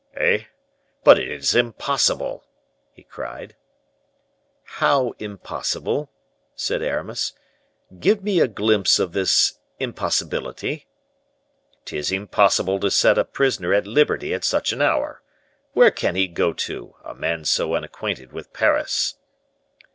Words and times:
"Eh! 0.15 0.45
but 1.03 1.19
it 1.19 1.27
is 1.27 1.53
impossible!" 1.53 2.43
he 2.91 3.03
cried. 3.03 3.55
"How 4.63 5.11
impossible?" 5.19 6.09
said 6.55 6.81
Aramis. 6.81 7.33
"Give 7.99 8.23
me 8.23 8.39
a 8.39 8.47
glimpse 8.47 8.97
of 8.97 9.11
this 9.13 9.59
impossibility." 9.79 10.87
"'Tis 11.85 12.11
impossible 12.11 12.79
to 12.79 12.89
set 12.89 13.19
a 13.19 13.23
prisoner 13.23 13.75
at 13.75 13.85
liberty 13.85 14.33
at 14.33 14.43
such 14.43 14.71
an 14.73 14.81
hour. 14.81 15.21
Where 15.73 15.91
can 15.91 16.15
he 16.15 16.27
go 16.27 16.51
to, 16.51 16.95
a 17.05 17.13
man 17.13 17.45
so 17.45 17.75
unacquainted 17.75 18.33
with 18.33 18.51
Paris?" 18.53 19.17